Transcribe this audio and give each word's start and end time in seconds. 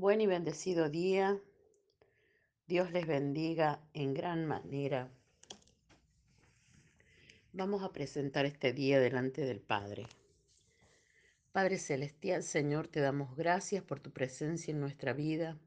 Buen 0.00 0.22
y 0.22 0.26
bendecido 0.26 0.88
día. 0.88 1.38
Dios 2.66 2.90
les 2.90 3.06
bendiga 3.06 3.82
en 3.92 4.14
gran 4.14 4.46
manera. 4.46 5.10
Vamos 7.52 7.82
a 7.82 7.92
presentar 7.92 8.46
este 8.46 8.72
día 8.72 8.98
delante 8.98 9.42
del 9.42 9.60
Padre. 9.60 10.06
Padre 11.52 11.76
Celestial, 11.76 12.42
Señor, 12.42 12.88
te 12.88 13.00
damos 13.00 13.36
gracias 13.36 13.84
por 13.84 14.00
tu 14.00 14.10
presencia 14.10 14.72
en 14.72 14.80
nuestra 14.80 15.12
vida. 15.12 15.58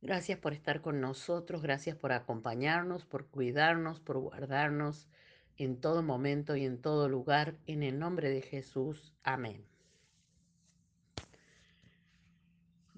Gracias 0.00 0.38
por 0.38 0.52
estar 0.52 0.80
con 0.80 1.00
nosotros, 1.00 1.60
gracias 1.60 1.96
por 1.96 2.12
acompañarnos, 2.12 3.04
por 3.04 3.26
cuidarnos, 3.26 3.98
por 3.98 4.18
guardarnos 4.18 5.08
en 5.56 5.80
todo 5.80 6.04
momento 6.04 6.54
y 6.54 6.66
en 6.66 6.80
todo 6.80 7.08
lugar. 7.08 7.56
En 7.66 7.82
el 7.82 7.98
nombre 7.98 8.30
de 8.30 8.42
Jesús. 8.42 9.12
Amén. 9.24 9.69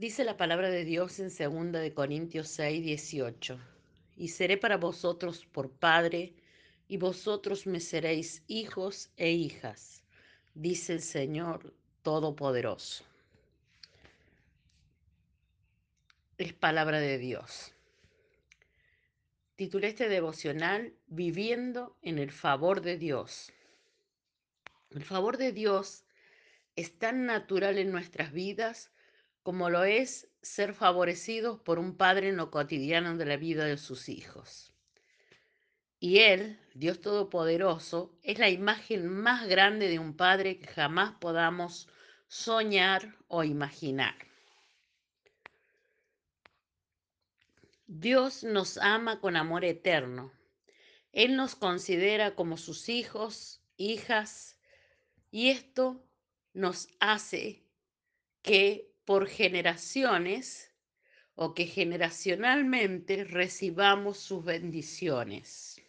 Dice 0.02 0.24
la 0.24 0.36
palabra 0.36 0.68
de 0.68 0.84
Dios 0.84 1.20
en 1.20 1.28
2 1.28 1.80
de 1.80 1.94
Corintios 1.94 2.48
6, 2.48 2.82
18. 2.82 3.56
Y 4.16 4.30
seré 4.30 4.56
para 4.56 4.76
vosotros 4.76 5.46
por 5.46 5.70
Padre, 5.70 6.34
y 6.88 6.96
vosotros 6.96 7.68
me 7.68 7.79
seréis 7.79 8.43
hijos 8.48 9.12
e 9.16 9.30
hijas, 9.30 10.02
dice 10.54 10.94
el 10.94 11.02
Señor 11.02 11.72
Todopoderoso. 12.02 13.04
Es 16.36 16.52
palabra 16.52 16.98
de 16.98 17.18
Dios. 17.18 17.72
Titulé 19.54 19.86
este 19.86 20.08
devocional 20.08 20.96
Viviendo 21.07 21.96
en 22.02 22.18
el 22.18 22.32
favor 22.32 22.80
de 22.80 22.98
Dios. 22.98 23.52
El 24.90 25.04
favor 25.04 25.36
de 25.36 25.52
Dios 25.52 26.04
es 26.74 26.98
tan 26.98 27.24
natural 27.24 27.79
en 27.79 27.93
nuestras 27.93 28.32
vidas 28.32 28.90
como 29.42 29.70
lo 29.70 29.84
es 29.84 30.28
ser 30.42 30.74
favorecidos 30.74 31.60
por 31.60 31.78
un 31.78 31.96
padre 31.96 32.28
en 32.28 32.36
lo 32.36 32.50
cotidiano 32.50 33.16
de 33.16 33.24
la 33.24 33.36
vida 33.36 33.64
de 33.64 33.76
sus 33.76 34.08
hijos. 34.08 34.72
Y 35.98 36.18
Él, 36.18 36.58
Dios 36.74 37.00
Todopoderoso, 37.00 38.18
es 38.22 38.38
la 38.38 38.50
imagen 38.50 39.08
más 39.08 39.46
grande 39.46 39.88
de 39.88 39.98
un 39.98 40.16
padre 40.16 40.58
que 40.58 40.66
jamás 40.66 41.14
podamos 41.20 41.88
soñar 42.26 43.16
o 43.28 43.44
imaginar. 43.44 44.16
Dios 47.86 48.42
nos 48.42 48.78
ama 48.78 49.20
con 49.20 49.36
amor 49.36 49.64
eterno. 49.64 50.32
Él 51.12 51.36
nos 51.36 51.54
considera 51.54 52.34
como 52.34 52.56
sus 52.56 52.88
hijos, 52.88 53.62
hijas, 53.77 54.58
y 55.30 55.50
esto 55.50 56.04
nos 56.54 56.88
hace 57.00 57.64
que 58.42 58.91
por 59.05 59.27
generaciones 59.27 60.72
o 61.34 61.55
que 61.55 61.67
generacionalmente 61.67 63.25
recibamos 63.25 64.19
sus 64.19 64.45
bendiciones. 64.45 65.81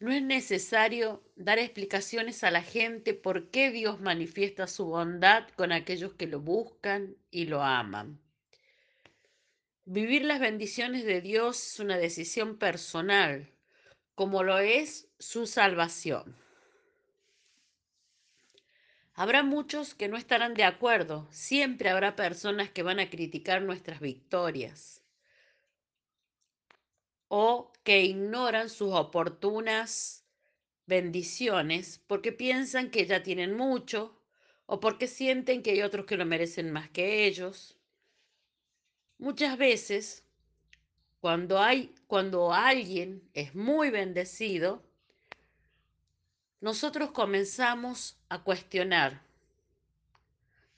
No 0.00 0.12
es 0.12 0.22
necesario 0.22 1.22
dar 1.36 1.58
explicaciones 1.58 2.44
a 2.44 2.50
la 2.50 2.62
gente 2.62 3.14
por 3.14 3.50
qué 3.50 3.70
Dios 3.70 4.00
manifiesta 4.00 4.66
su 4.66 4.86
bondad 4.86 5.48
con 5.56 5.72
aquellos 5.72 6.14
que 6.14 6.26
lo 6.26 6.40
buscan 6.40 7.16
y 7.30 7.46
lo 7.46 7.62
aman. 7.62 8.20
Vivir 9.86 10.24
las 10.24 10.40
bendiciones 10.40 11.04
de 11.04 11.20
Dios 11.20 11.72
es 11.72 11.80
una 11.80 11.96
decisión 11.98 12.58
personal, 12.58 13.50
como 14.14 14.42
lo 14.42 14.58
es 14.58 15.08
su 15.18 15.46
salvación. 15.46 16.36
Habrá 19.16 19.44
muchos 19.44 19.94
que 19.94 20.08
no 20.08 20.16
estarán 20.16 20.54
de 20.54 20.64
acuerdo, 20.64 21.28
siempre 21.30 21.88
habrá 21.88 22.16
personas 22.16 22.70
que 22.70 22.82
van 22.82 22.98
a 22.98 23.10
criticar 23.10 23.62
nuestras 23.62 24.00
victorias 24.00 25.04
o 27.28 27.72
que 27.84 28.02
ignoran 28.02 28.68
sus 28.68 28.92
oportunas 28.92 30.24
bendiciones 30.86 32.00
porque 32.06 32.32
piensan 32.32 32.90
que 32.90 33.06
ya 33.06 33.22
tienen 33.22 33.56
mucho 33.56 34.20
o 34.66 34.80
porque 34.80 35.06
sienten 35.06 35.62
que 35.62 35.70
hay 35.70 35.82
otros 35.82 36.06
que 36.06 36.16
lo 36.16 36.26
merecen 36.26 36.72
más 36.72 36.90
que 36.90 37.26
ellos. 37.26 37.78
Muchas 39.18 39.56
veces, 39.56 40.24
cuando, 41.20 41.60
hay, 41.60 41.94
cuando 42.08 42.52
alguien 42.52 43.30
es 43.32 43.54
muy 43.54 43.90
bendecido, 43.90 44.82
nosotros 46.60 47.10
comenzamos 47.10 48.16
a 48.28 48.42
cuestionar 48.42 49.22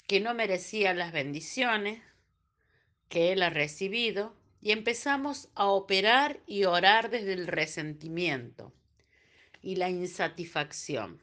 que 0.06 0.20
no 0.20 0.34
merecía 0.34 0.94
las 0.94 1.12
bendiciones 1.12 2.03
que 3.09 3.32
él 3.32 3.42
ha 3.42 3.50
recibido 3.50 4.34
y 4.60 4.72
empezamos 4.72 5.48
a 5.54 5.66
operar 5.66 6.41
y 6.47 6.64
orar 6.64 7.10
desde 7.10 7.32
el 7.32 7.47
resentimiento 7.47 8.72
y 9.62 9.76
la 9.76 9.91
insatisfacción. 9.91 11.22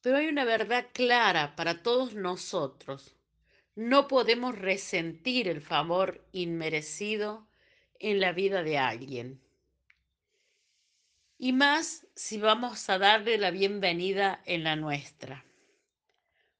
Pero 0.00 0.16
hay 0.16 0.28
una 0.28 0.44
verdad 0.44 0.86
clara 0.92 1.54
para 1.56 1.82
todos 1.82 2.14
nosotros. 2.14 3.14
No 3.74 4.08
podemos 4.08 4.58
resentir 4.58 5.48
el 5.48 5.60
favor 5.60 6.26
inmerecido 6.32 7.46
en 7.98 8.20
la 8.20 8.32
vida 8.32 8.62
de 8.62 8.78
alguien 8.78 9.40
y 11.38 11.52
más 11.52 12.06
si 12.14 12.38
vamos 12.38 12.88
a 12.88 12.98
darle 12.98 13.38
la 13.38 13.50
bienvenida 13.50 14.42
en 14.44 14.64
la 14.64 14.76
nuestra. 14.76 15.44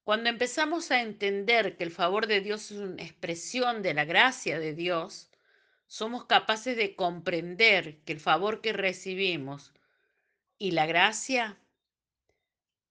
Cuando 0.05 0.29
empezamos 0.29 0.91
a 0.91 1.01
entender 1.01 1.77
que 1.77 1.85
el 1.85 1.93
favor 1.93 2.27
de 2.27 2.41
Dios 2.41 2.71
es 2.73 2.79
una 2.79 3.03
expresión 3.03 3.83
de 3.83 3.95
la 3.95 4.05
gracia 4.05 4.59
de 4.59 4.75
Dios, 4.75 5.31
somos 5.87 6.25
capaces 6.25 6.77
de 6.77 6.97
comprender 6.97 7.99
que 8.05 8.13
el 8.13 8.21
favor 8.21 8.61
que 8.61 8.73
recibimos 8.73 9.73
y 10.59 10.73
la 10.73 10.87
gracia 10.87 11.59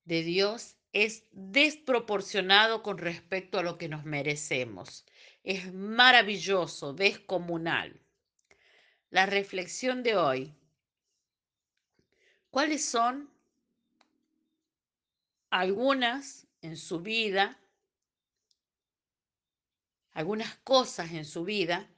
de 0.05 0.23
Dios 0.23 0.75
es 0.93 1.25
desproporcionado 1.31 2.83
con 2.83 2.97
respecto 2.97 3.59
a 3.59 3.63
lo 3.63 3.77
que 3.77 3.89
nos 3.89 4.05
merecemos. 4.05 5.05
Es 5.43 5.73
maravilloso, 5.73 6.93
descomunal. 6.93 7.99
La 9.09 9.25
reflexión 9.25 10.03
de 10.03 10.15
hoy 10.15 10.55
cuáles 12.51 12.85
son 12.85 13.31
algunas 15.49 16.47
en 16.61 16.77
su 16.77 16.99
vida, 16.99 17.57
algunas 20.11 20.55
cosas 20.57 21.11
en 21.11 21.25
su 21.25 21.43
vida, 21.45 21.89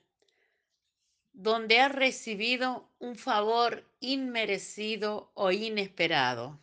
donde 1.34 1.80
ha 1.80 1.90
recibido 1.90 2.90
un 3.00 3.16
favor 3.16 3.90
inmerecido 4.00 5.32
o 5.34 5.52
inesperado. 5.52 6.60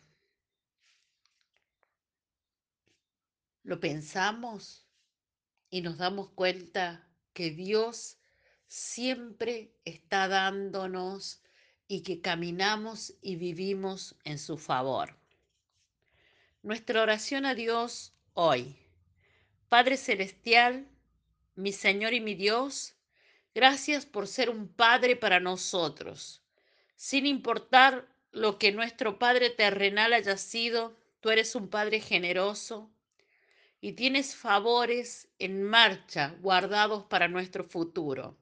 Lo 3.63 3.79
pensamos 3.79 4.87
y 5.69 5.81
nos 5.81 5.97
damos 5.97 6.29
cuenta 6.31 7.07
que 7.33 7.51
Dios 7.51 8.17
siempre 8.67 9.75
está 9.83 10.27
dándonos 10.27 11.43
y 11.91 12.03
que 12.03 12.21
caminamos 12.21 13.15
y 13.21 13.35
vivimos 13.35 14.15
en 14.23 14.39
su 14.39 14.57
favor. 14.57 15.13
Nuestra 16.63 17.01
oración 17.01 17.45
a 17.45 17.53
Dios 17.53 18.13
hoy. 18.33 18.77
Padre 19.67 19.97
Celestial, 19.97 20.87
mi 21.55 21.73
Señor 21.73 22.13
y 22.13 22.21
mi 22.21 22.33
Dios, 22.33 22.95
gracias 23.53 24.05
por 24.05 24.29
ser 24.29 24.49
un 24.49 24.69
Padre 24.69 25.17
para 25.17 25.41
nosotros. 25.41 26.41
Sin 26.95 27.25
importar 27.25 28.07
lo 28.31 28.57
que 28.57 28.71
nuestro 28.71 29.19
Padre 29.19 29.49
terrenal 29.49 30.13
haya 30.13 30.37
sido, 30.37 30.95
tú 31.19 31.29
eres 31.29 31.55
un 31.55 31.67
Padre 31.67 31.99
generoso 31.99 32.89
y 33.81 33.91
tienes 33.91 34.33
favores 34.33 35.27
en 35.39 35.61
marcha 35.61 36.37
guardados 36.39 37.03
para 37.07 37.27
nuestro 37.27 37.65
futuro. 37.65 38.40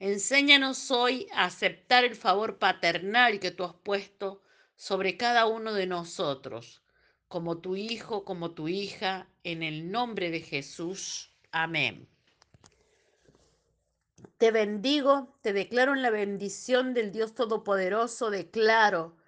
Enséñanos 0.00 0.90
hoy 0.90 1.26
a 1.34 1.44
aceptar 1.44 2.04
el 2.04 2.16
favor 2.16 2.58
paternal 2.58 3.38
que 3.38 3.50
tú 3.50 3.64
has 3.64 3.74
puesto 3.74 4.42
sobre 4.74 5.18
cada 5.18 5.44
uno 5.44 5.74
de 5.74 5.86
nosotros, 5.86 6.82
como 7.28 7.58
tu 7.58 7.76
hijo, 7.76 8.24
como 8.24 8.52
tu 8.52 8.68
hija, 8.68 9.28
en 9.44 9.62
el 9.62 9.90
nombre 9.90 10.30
de 10.30 10.40
Jesús. 10.40 11.36
Amén. 11.52 12.08
Te 14.38 14.50
bendigo, 14.50 15.36
te 15.42 15.52
declaro 15.52 15.92
en 15.92 16.00
la 16.00 16.08
bendición 16.08 16.94
del 16.94 17.12
Dios 17.12 17.34
Todopoderoso, 17.34 18.30
declaro 18.30 19.18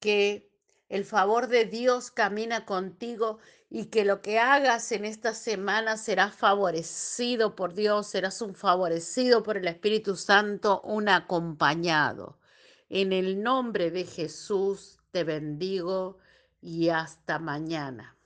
que 0.00 0.47
el 0.88 1.04
favor 1.04 1.48
de 1.48 1.64
Dios 1.64 2.10
camina 2.10 2.64
contigo 2.64 3.38
y 3.70 3.86
que 3.86 4.04
lo 4.04 4.22
que 4.22 4.38
hagas 4.38 4.90
en 4.92 5.04
esta 5.04 5.34
semana 5.34 5.96
será 5.96 6.30
favorecido 6.30 7.54
por 7.54 7.74
Dios, 7.74 8.08
serás 8.08 8.40
un 8.40 8.54
favorecido 8.54 9.42
por 9.42 9.58
el 9.58 9.68
Espíritu 9.68 10.16
Santo, 10.16 10.80
un 10.82 11.08
acompañado. 11.08 12.38
En 12.88 13.12
el 13.12 13.42
nombre 13.42 13.90
de 13.90 14.04
Jesús 14.04 14.98
te 15.10 15.24
bendigo 15.24 16.18
y 16.62 16.88
hasta 16.88 17.38
mañana. 17.38 18.17